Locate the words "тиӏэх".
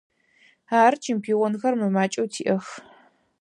2.33-2.65